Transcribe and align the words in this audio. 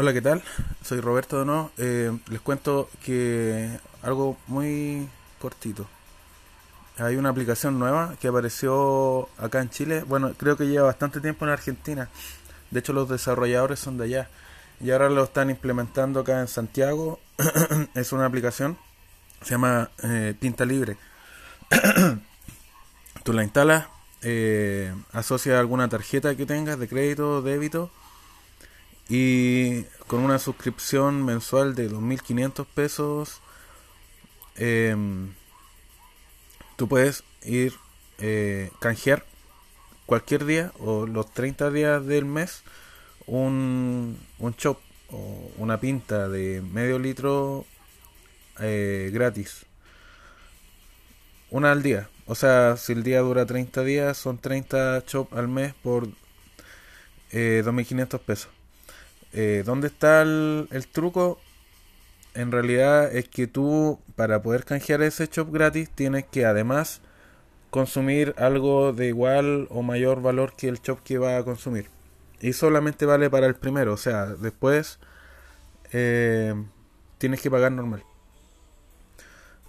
Hola, 0.00 0.14
¿qué 0.14 0.22
tal? 0.22 0.42
Soy 0.82 0.98
Roberto 1.00 1.36
Dono. 1.36 1.72
Eh, 1.76 2.10
les 2.30 2.40
cuento 2.40 2.88
que 3.04 3.68
algo 4.00 4.38
muy 4.46 5.06
cortito. 5.38 5.86
Hay 6.96 7.16
una 7.16 7.28
aplicación 7.28 7.78
nueva 7.78 8.14
que 8.18 8.28
apareció 8.28 9.28
acá 9.36 9.60
en 9.60 9.68
Chile. 9.68 10.02
Bueno, 10.08 10.32
creo 10.38 10.56
que 10.56 10.68
lleva 10.68 10.86
bastante 10.86 11.20
tiempo 11.20 11.44
en 11.44 11.50
Argentina. 11.50 12.08
De 12.70 12.80
hecho, 12.80 12.94
los 12.94 13.10
desarrolladores 13.10 13.78
son 13.78 13.98
de 13.98 14.04
allá. 14.04 14.30
Y 14.80 14.90
ahora 14.90 15.10
lo 15.10 15.22
están 15.22 15.50
implementando 15.50 16.20
acá 16.20 16.40
en 16.40 16.48
Santiago. 16.48 17.20
es 17.94 18.12
una 18.12 18.24
aplicación. 18.24 18.78
Se 19.42 19.50
llama 19.50 19.90
eh, 20.02 20.34
Pinta 20.40 20.64
Libre. 20.64 20.96
Tú 23.22 23.34
la 23.34 23.42
instalas, 23.42 23.88
eh, 24.22 24.94
asocia 25.12 25.60
alguna 25.60 25.90
tarjeta 25.90 26.34
que 26.36 26.46
tengas 26.46 26.78
de 26.78 26.88
crédito 26.88 27.42
débito 27.42 27.90
y 29.10 29.82
con 30.06 30.20
una 30.20 30.38
suscripción 30.38 31.24
mensual 31.24 31.74
de 31.74 31.90
2.500 31.90 32.64
pesos 32.64 33.40
em, 34.54 35.34
tú 36.76 36.88
puedes 36.88 37.24
ir 37.44 37.74
eh, 38.18 38.70
canjear 38.78 39.26
cualquier 40.06 40.44
día 40.44 40.72
o 40.78 41.06
los 41.06 41.28
30 41.34 41.72
días 41.72 42.06
del 42.06 42.24
mes 42.24 42.62
un, 43.26 44.16
un 44.38 44.54
chop 44.54 44.78
o 45.10 45.50
una 45.58 45.80
pinta 45.80 46.28
de 46.28 46.62
medio 46.62 46.98
litro 47.00 47.66
eh, 48.60 49.10
gratis. 49.12 49.66
Una 51.50 51.72
al 51.72 51.82
día. 51.82 52.08
O 52.26 52.36
sea 52.36 52.76
si 52.76 52.92
el 52.92 53.02
día 53.02 53.20
dura 53.20 53.44
30 53.44 53.82
días 53.82 54.16
son 54.16 54.38
30 54.38 55.04
chop 55.04 55.34
al 55.34 55.48
mes 55.48 55.74
por 55.82 56.08
eh, 57.32 57.62
2.500 57.64 58.20
pesos 58.20 58.59
eh, 59.32 59.62
¿Dónde 59.64 59.88
está 59.88 60.22
el, 60.22 60.86
truco? 60.92 61.38
En 62.34 62.52
realidad 62.52 63.14
es 63.14 63.28
que 63.28 63.46
tú 63.46 63.98
para 64.16 64.42
poder 64.42 64.64
canjear 64.64 65.02
ese 65.02 65.26
shop 65.26 65.52
gratis 65.52 65.90
tienes 65.90 66.24
que 66.24 66.44
además 66.46 67.00
consumir 67.70 68.34
algo 68.38 68.92
de 68.92 69.08
igual 69.08 69.66
o 69.70 69.82
mayor 69.82 70.22
valor 70.22 70.54
que 70.56 70.68
el 70.68 70.80
shop 70.80 71.02
que 71.02 71.18
va 71.18 71.36
a 71.36 71.44
consumir. 71.44 71.88
Y 72.40 72.52
solamente 72.52 73.06
vale 73.06 73.30
para 73.30 73.46
el 73.46 73.54
primero, 73.54 73.92
o 73.92 73.96
sea, 73.96 74.26
después 74.26 74.98
eh, 75.92 76.54
tienes 77.18 77.40
que 77.40 77.50
pagar 77.50 77.72
normal. 77.72 78.04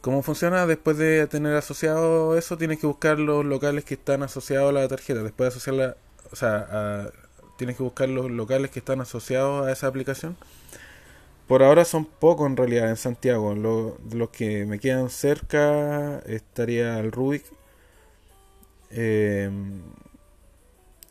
¿Cómo 0.00 0.22
funciona? 0.22 0.66
Después 0.66 0.96
de 0.96 1.26
tener 1.26 1.54
asociado 1.56 2.36
eso, 2.38 2.56
tienes 2.56 2.78
que 2.78 2.86
buscar 2.86 3.18
los 3.18 3.44
locales 3.44 3.84
que 3.84 3.94
están 3.94 4.22
asociados 4.22 4.70
a 4.70 4.72
la 4.72 4.88
tarjeta. 4.88 5.22
Después 5.22 5.46
de 5.46 5.48
asociarla, 5.48 5.96
o 6.32 6.36
sea, 6.36 6.66
a, 6.70 7.10
tienes 7.60 7.76
que 7.76 7.82
buscar 7.82 8.08
los 8.08 8.30
locales 8.30 8.70
que 8.70 8.78
están 8.78 9.02
asociados 9.02 9.66
a 9.66 9.70
esa 9.70 9.86
aplicación. 9.86 10.34
Por 11.46 11.62
ahora 11.62 11.84
son 11.84 12.06
pocos 12.06 12.46
en 12.46 12.56
realidad 12.56 12.88
en 12.88 12.96
Santiago. 12.96 13.54
los 13.54 14.30
que 14.30 14.64
me 14.64 14.78
quedan 14.78 15.10
cerca 15.10 16.20
estaría 16.20 16.98
el 16.98 17.12
Rubik. 17.12 17.44
Em, 18.90 19.82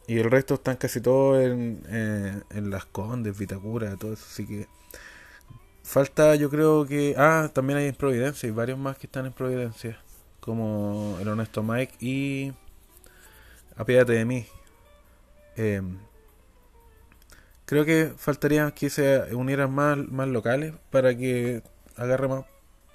y 0.08 0.18
el 0.18 0.32
resto 0.32 0.56
están 0.56 0.78
casi 0.78 1.02
todos 1.02 1.40
en, 1.44 1.84
en, 2.50 2.72
Las 2.72 2.86
Condes, 2.86 3.38
Vitacura, 3.38 3.96
todo 3.96 4.14
eso. 4.14 4.26
Así 4.28 4.48
que 4.48 4.68
falta, 5.84 6.34
yo 6.34 6.50
creo 6.50 6.88
que. 6.88 7.14
Ah, 7.16 7.52
también 7.54 7.78
hay 7.78 7.88
en 7.90 7.96
Providencia. 7.96 8.48
Hay 8.48 8.56
varios 8.56 8.80
más 8.80 8.98
que 8.98 9.06
están 9.06 9.28
en 9.28 9.34
Providencia. 9.34 10.02
Como 10.40 11.16
el 11.22 11.28
Honesto 11.28 11.62
Mike 11.62 11.94
y. 12.00 12.54
Apiádate 13.78 14.14
de 14.14 14.26
mí. 14.26 14.48
Eh, 15.58 15.82
Creo 17.70 17.86
que 17.86 18.12
faltaría 18.18 18.72
que 18.72 18.90
se 18.90 19.36
unieran 19.36 19.72
más, 19.72 19.96
más 19.96 20.28
locales 20.28 20.74
para 20.90 21.16
que 21.16 21.62
agarre 21.98 22.28
más, 22.28 22.46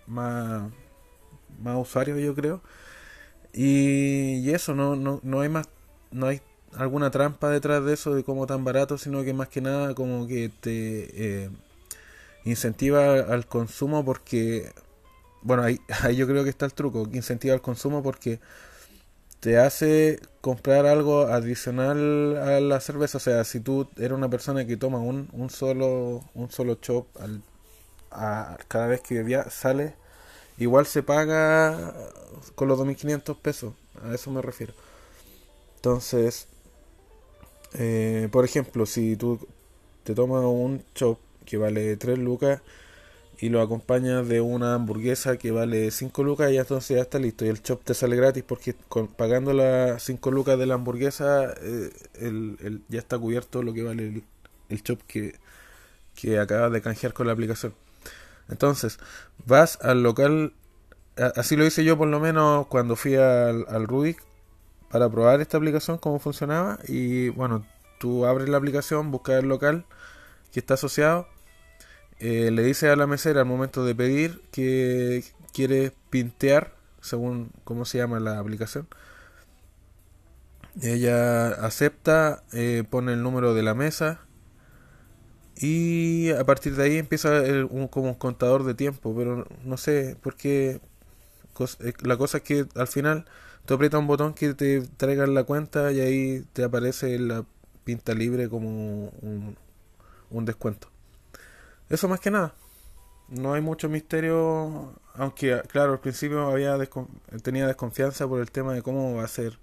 más, 0.08 0.72
más 1.62 1.76
usuarios, 1.76 2.20
yo 2.20 2.34
creo. 2.34 2.60
Y, 3.52 4.50
eso, 4.50 4.74
no, 4.74 4.96
no, 4.96 5.20
no 5.22 5.42
hay 5.42 5.48
más, 5.48 5.68
no 6.10 6.26
hay 6.26 6.40
alguna 6.72 7.12
trampa 7.12 7.50
detrás 7.50 7.84
de 7.84 7.94
eso 7.94 8.16
de 8.16 8.24
cómo 8.24 8.48
tan 8.48 8.64
barato, 8.64 8.98
sino 8.98 9.22
que 9.22 9.32
más 9.32 9.48
que 9.48 9.60
nada 9.60 9.94
como 9.94 10.26
que 10.26 10.50
te 10.60 11.44
eh, 11.44 11.50
incentiva 12.44 13.12
al 13.14 13.46
consumo 13.46 14.04
porque, 14.04 14.72
bueno, 15.42 15.62
ahí, 15.62 15.78
ahí 16.02 16.16
yo 16.16 16.26
creo 16.26 16.42
que 16.42 16.50
está 16.50 16.66
el 16.66 16.74
truco, 16.74 17.08
incentiva 17.12 17.54
al 17.54 17.62
consumo 17.62 18.02
porque 18.02 18.40
te 19.44 19.58
hace 19.58 20.20
comprar 20.40 20.86
algo 20.86 21.26
adicional 21.26 22.38
a 22.38 22.60
la 22.60 22.80
cerveza. 22.80 23.18
O 23.18 23.20
sea, 23.20 23.44
si 23.44 23.60
tú 23.60 23.86
eres 23.98 24.12
una 24.12 24.30
persona 24.30 24.66
que 24.66 24.78
toma 24.78 25.00
un, 25.00 25.28
un 25.34 25.50
solo 25.50 26.24
un 26.32 26.50
solo 26.50 26.76
chop 26.76 27.08
al, 27.20 27.42
a, 28.10 28.56
cada 28.68 28.86
vez 28.86 29.02
que 29.02 29.44
sale 29.50 29.96
igual 30.56 30.86
se 30.86 31.02
paga 31.02 31.94
con 32.54 32.68
los 32.68 32.78
2.500 32.80 33.38
pesos. 33.38 33.74
A 34.02 34.14
eso 34.14 34.30
me 34.30 34.40
refiero. 34.40 34.72
Entonces, 35.76 36.48
eh, 37.74 38.30
por 38.32 38.46
ejemplo, 38.46 38.86
si 38.86 39.16
tú 39.16 39.46
te 40.04 40.14
tomas 40.14 40.44
un 40.44 40.82
chop 40.94 41.18
que 41.44 41.58
vale 41.58 41.98
3 41.98 42.18
lucas 42.18 42.62
y 43.38 43.48
lo 43.48 43.60
acompañas 43.60 44.28
de 44.28 44.40
una 44.40 44.74
hamburguesa 44.74 45.36
que 45.36 45.50
vale 45.50 45.90
5 45.90 46.22
lucas 46.22 46.52
y 46.52 46.58
entonces 46.58 46.96
ya 46.96 47.02
está 47.02 47.18
listo 47.18 47.44
y 47.44 47.48
el 47.48 47.62
chop 47.62 47.82
te 47.84 47.94
sale 47.94 48.16
gratis 48.16 48.44
porque 48.46 48.74
pagando 49.16 49.52
las 49.52 50.02
5 50.02 50.30
lucas 50.30 50.58
de 50.58 50.66
la 50.66 50.74
hamburguesa 50.74 51.52
eh, 51.60 51.90
el, 52.14 52.82
ya 52.88 52.98
está 52.98 53.18
cubierto 53.18 53.62
lo 53.62 53.72
que 53.72 53.82
vale 53.82 54.04
el, 54.04 54.24
el 54.68 54.82
chop 54.82 55.00
que, 55.06 55.34
que 56.14 56.38
acabas 56.38 56.72
de 56.72 56.82
canjear 56.82 57.12
con 57.12 57.26
la 57.26 57.32
aplicación. 57.32 57.74
Entonces 58.48 58.98
vas 59.46 59.78
al 59.82 60.02
local 60.02 60.52
así 61.36 61.56
lo 61.56 61.64
hice 61.64 61.84
yo 61.84 61.96
por 61.96 62.08
lo 62.08 62.20
menos 62.20 62.66
cuando 62.66 62.96
fui 62.96 63.14
al, 63.16 63.66
al 63.68 63.86
Rubik 63.86 64.22
para 64.90 65.08
probar 65.08 65.40
esta 65.40 65.56
aplicación 65.56 65.98
cómo 65.98 66.18
funcionaba 66.18 66.78
y 66.86 67.28
bueno 67.30 67.64
tú 67.98 68.26
abres 68.26 68.48
la 68.48 68.58
aplicación 68.58 69.10
buscas 69.10 69.42
el 69.42 69.48
local 69.48 69.84
que 70.52 70.60
está 70.60 70.74
asociado 70.74 71.28
eh, 72.20 72.50
le 72.50 72.62
dice 72.62 72.88
a 72.90 72.96
la 72.96 73.06
mesera 73.06 73.40
al 73.40 73.46
momento 73.46 73.84
de 73.84 73.94
pedir 73.94 74.40
que 74.52 75.24
quiere 75.52 75.92
pintear, 76.10 76.74
según 77.00 77.50
cómo 77.64 77.84
se 77.84 77.98
llama 77.98 78.20
la 78.20 78.38
aplicación. 78.38 78.88
Ella 80.82 81.48
acepta, 81.48 82.42
eh, 82.52 82.82
pone 82.88 83.12
el 83.12 83.22
número 83.22 83.54
de 83.54 83.62
la 83.62 83.74
mesa 83.74 84.20
y 85.56 86.30
a 86.32 86.44
partir 86.44 86.74
de 86.76 86.84
ahí 86.84 86.98
empieza 86.98 87.30
un, 87.70 87.88
como 87.88 88.08
un 88.08 88.14
contador 88.14 88.64
de 88.64 88.74
tiempo, 88.74 89.14
pero 89.16 89.46
no 89.64 89.76
sé 89.76 90.16
por 90.22 90.36
qué. 90.36 90.80
Eh, 91.80 91.92
la 92.02 92.16
cosa 92.16 92.38
es 92.38 92.44
que 92.44 92.66
al 92.74 92.88
final 92.88 93.26
tú 93.66 93.74
aprietas 93.74 94.00
un 94.00 94.06
botón 94.08 94.34
que 94.34 94.54
te 94.54 94.82
traiga 94.82 95.26
la 95.26 95.44
cuenta 95.44 95.92
y 95.92 96.00
ahí 96.00 96.44
te 96.52 96.64
aparece 96.64 97.18
la 97.18 97.44
pinta 97.84 98.14
libre 98.14 98.48
como 98.48 99.12
un 100.30 100.44
descuento. 100.44 100.93
Eso 101.94 102.08
más 102.08 102.18
que 102.18 102.32
nada. 102.32 102.52
No 103.28 103.54
hay 103.54 103.62
mucho 103.62 103.88
misterio, 103.88 104.94
aunque 105.14 105.62
claro, 105.68 105.92
al 105.92 106.00
principio 106.00 106.48
había 106.48 106.76
tenía 107.40 107.68
desconfianza 107.68 108.26
por 108.26 108.40
el 108.40 108.50
tema 108.50 108.74
de 108.74 108.82
cómo 108.82 109.14
va 109.14 109.22
a 109.22 109.28
ser 109.28 109.60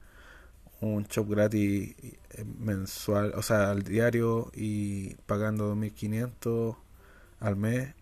un 0.79 1.03
shop 1.03 1.29
gratis 1.29 1.93
eh, 2.01 2.45
mensual, 2.57 3.33
o 3.35 3.41
sea, 3.41 3.69
al 3.71 3.83
diario 3.83 4.49
y 4.55 5.15
pagando 5.25 5.75
2.500 5.75 6.77
al 7.41 7.57
mes. 7.57 7.93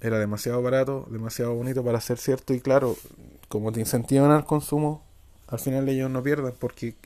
Era 0.00 0.18
demasiado 0.18 0.60
barato, 0.60 1.06
demasiado 1.08 1.54
bonito 1.54 1.84
para 1.84 2.00
ser 2.00 2.18
cierto 2.18 2.54
y 2.54 2.60
claro, 2.60 2.96
como 3.48 3.70
te 3.70 3.78
incentivan 3.78 4.32
al 4.32 4.44
consumo, 4.44 5.04
al 5.46 5.60
final 5.60 5.88
ellos 5.88 6.10
no 6.10 6.24
pierden 6.24 6.54
porque 6.58 6.96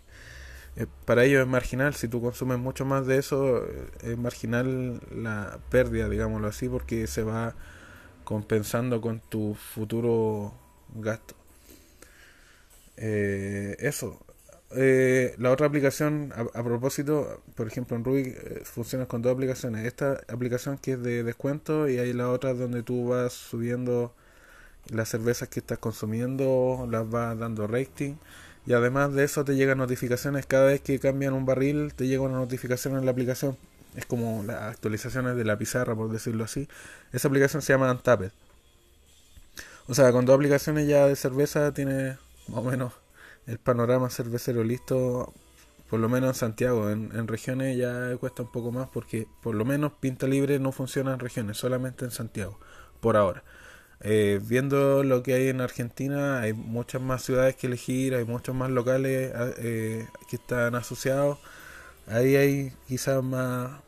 eh, 0.78 0.87
para 1.05 1.25
ellos 1.25 1.43
es 1.43 1.49
marginal, 1.49 1.94
si 1.94 2.06
tú 2.06 2.22
consumes 2.22 2.59
mucho 2.59 2.84
más 2.84 3.05
de 3.06 3.19
eso, 3.19 3.65
eh, 3.66 3.89
es 4.03 4.19
marginal 4.19 5.00
la 5.11 5.58
pérdida, 5.70 6.08
digámoslo 6.08 6.47
así, 6.47 6.69
porque 6.69 7.08
se 7.08 7.25
va 7.25 7.56
compensando 8.25 9.00
con 9.00 9.19
tu 9.20 9.55
futuro 9.55 10.55
gasto. 10.94 11.35
Eh, 12.97 13.76
eso. 13.81 14.20
la 15.38 15.50
otra 15.50 15.67
aplicación, 15.67 16.32
a, 16.37 16.62
propósito, 16.62 17.43
por 17.56 17.67
ejemplo 17.67 17.97
en 17.97 18.05
Rubik 18.05 18.64
funciona 18.64 19.06
con 19.06 19.23
dos 19.23 19.32
aplicaciones. 19.32 19.87
Esta 19.87 20.20
aplicación 20.29 20.79
que 20.79 20.93
es 20.93 21.02
de 21.02 21.25
descuento 21.25 21.88
y 21.88 21.99
hay 21.99 22.12
la 22.12 22.31
otra 22.31 22.55
donde 22.55 22.82
tú 22.82 23.08
vas 23.08 23.32
subiendo 23.32 24.14
las 24.91 25.08
cervezas 25.08 25.49
que 25.49 25.61
estás 25.61 25.79
consumiendo, 25.79 26.87
las 26.91 27.08
vas 27.11 27.38
dando 27.38 27.67
rating 27.67 28.17
y 28.69 28.75
además 28.75 29.15
de 29.15 29.25
eso 29.25 29.47
te 29.47 29.56
llegan 29.56 29.79
notificaciones 29.79 30.44
cada 30.44 30.67
vez 30.67 30.82
que 30.82 30.99
cambian 30.99 31.32
un 31.32 31.47
barril, 31.47 31.94
te 31.94 32.06
llega 32.06 32.20
una 32.20 32.37
notificación 32.37 32.99
en 32.99 33.06
la 33.06 33.12
aplicación. 33.12 33.56
Es 33.97 34.05
como 34.05 34.43
las 34.43 34.61
actualizaciones 34.61 35.37
de 35.37 35.44
la 35.47 35.56
pizarra, 35.56 35.97
por 35.97 36.12
decirlo 36.12 36.44
así. 36.44 36.69
Esa 37.11 37.29
aplicación 37.29 37.62
se 37.62 37.73
llama 37.73 37.91
Untapped. 37.91 38.31
O 39.87 39.94
sea, 39.94 40.12
con 40.12 40.26
dos 40.26 40.35
aplicaciones 40.35 40.87
ya 40.87 41.06
de 41.06 41.17
cerveza 41.17 41.73
tiene 41.73 42.19
más 42.49 42.59
o 42.59 42.62
menos 42.62 42.93
el 43.47 43.59
panorama 43.59 44.11
cervecero 44.11 44.62
listo 44.62 45.32
Por 45.88 46.00
lo 46.00 46.11
menos 46.11 46.29
en 46.29 46.35
Santiago. 46.35 46.91
En, 46.91 47.11
en 47.17 47.26
regiones 47.26 47.75
ya 47.79 48.14
cuesta 48.19 48.43
un 48.43 48.53
poco 48.53 48.71
más 48.71 48.91
porque 48.91 49.26
por 49.43 49.55
lo 49.55 49.64
menos 49.64 49.93
Pinta 49.99 50.26
Libre 50.26 50.59
no 50.59 50.73
funciona 50.73 51.14
en 51.14 51.21
regiones, 51.21 51.56
solamente 51.56 52.05
en 52.05 52.11
Santiago, 52.11 52.61
por 53.00 53.17
ahora. 53.17 53.43
Eh, 54.00 54.41
viendo 54.43 55.03
lo 55.03 55.23
que 55.23 55.35
hay 55.35 55.49
en 55.49 55.61
Argentina, 55.61 56.41
hay 56.41 56.53
muchas 56.53 57.03
más 57.03 57.23
ciudades 57.23 57.56
que 57.56 57.67
elegir, 57.67 58.15
hay 58.15 58.25
muchos 58.25 58.55
más 58.55 58.71
locales 58.71 59.33
eh, 59.59 60.06
que 60.29 60.37
están 60.37 60.75
asociados. 60.75 61.39
Ahí 62.06 62.37
hay 62.37 62.73
quizás 62.87 63.23
más, 63.23 63.81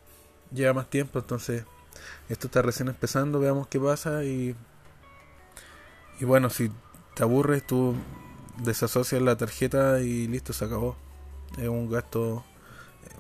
lleva 0.53 0.75
más 0.75 0.91
tiempo, 0.91 1.21
entonces 1.21 1.65
esto 2.29 2.47
está 2.49 2.63
recién 2.63 2.89
empezando, 2.89 3.41
veamos 3.41 3.69
qué 3.69 3.81
pasa 3.81 4.25
y, 4.25 4.55
y 6.21 6.25
bueno, 6.25 6.51
si 6.51 6.71
te 7.15 7.23
aburres, 7.23 7.67
tú 7.67 7.95
desasocias 8.63 9.23
la 9.23 9.37
tarjeta 9.37 10.01
y 10.01 10.27
listo, 10.29 10.53
se 10.53 10.65
acabó. 10.65 10.97
Es 11.59 11.69
un 11.69 11.91
gasto, 11.91 12.45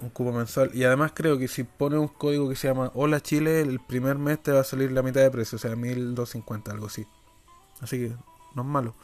un 0.00 0.11
cubo 0.11 0.32
mensual. 0.32 0.70
Y 0.75 0.85
además 0.85 1.12
creo 1.14 1.38
que 1.38 1.49
si 1.49 1.64
pones 1.64 1.99
un 1.99 2.08
código 2.08 2.49
que 2.49 2.56
se 2.56 2.69
llama 2.69 2.91
Hola 2.94 3.20
Chile, 3.20 3.61
el 3.61 3.81
primer 3.81 4.19
mes 4.19 4.43
te 4.43 4.52
va 4.52 4.61
a 4.61 4.64
salir 4.64 4.93
la 4.93 5.02
mitad 5.02 5.20
de 5.20 5.31
precio, 5.31 5.56
o 5.56 5.58
sea, 5.58 5.75
1250, 5.76 6.70
algo 6.73 6.87
así. 6.87 7.06
Así 7.81 7.99
que 7.99 8.14
no 8.55 8.62
es 8.62 8.69
malo. 8.69 8.94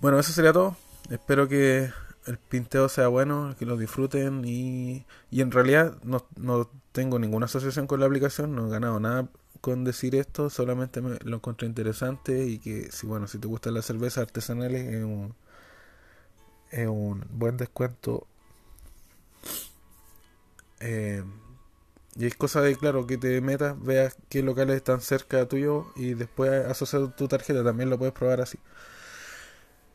Bueno, 0.00 0.18
eso 0.18 0.32
sería 0.32 0.52
todo. 0.52 0.76
Espero 1.10 1.48
que 1.48 1.90
el 2.26 2.38
pinteo 2.38 2.88
sea 2.88 3.08
bueno, 3.08 3.54
que 3.58 3.64
lo 3.64 3.76
disfruten 3.76 4.44
y, 4.44 5.06
y 5.30 5.40
en 5.40 5.50
realidad 5.50 5.96
no, 6.02 6.26
no 6.36 6.70
tengo 6.92 7.18
ninguna 7.18 7.46
asociación 7.46 7.86
con 7.86 8.00
la 8.00 8.06
aplicación, 8.06 8.54
no 8.54 8.66
he 8.66 8.70
ganado 8.70 9.00
nada 9.00 9.28
con 9.60 9.84
decir 9.84 10.14
esto, 10.14 10.50
solamente 10.50 11.00
me 11.00 11.18
lo 11.24 11.36
encontré 11.36 11.66
interesante 11.66 12.46
y 12.46 12.58
que 12.58 12.90
si 12.92 13.06
bueno, 13.06 13.26
si 13.26 13.38
te 13.38 13.48
gustan 13.48 13.74
las 13.74 13.86
cervezas 13.86 14.18
artesanales 14.18 14.86
es 14.92 15.04
un, 15.04 15.34
es 16.70 16.86
un 16.86 17.24
buen 17.30 17.56
descuento. 17.56 18.26
Eh, 20.80 21.24
y 22.16 22.26
es 22.26 22.34
cosa 22.36 22.60
de, 22.62 22.76
claro, 22.76 23.06
que 23.06 23.18
te 23.18 23.40
metas, 23.40 23.80
veas 23.82 24.16
qué 24.28 24.42
locales 24.42 24.76
están 24.76 25.00
cerca 25.00 25.46
tuyo 25.48 25.86
y 25.96 26.14
después 26.14 26.50
asociar 26.66 27.14
tu 27.16 27.28
tarjeta, 27.28 27.64
también 27.64 27.90
lo 27.90 27.98
puedes 27.98 28.14
probar 28.14 28.40
así. 28.40 28.58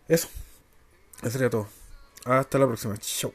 Eso, 0.08 0.28
eso 1.22 1.32
sería 1.32 1.50
todo. 1.50 1.68
Hasta 2.26 2.60
la 2.60 2.68
próxima. 2.68 2.98
Chau. 2.98 3.34